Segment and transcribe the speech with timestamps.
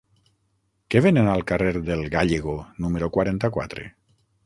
[0.95, 3.91] Què venen al carrer del Gállego número quaranta-quatre?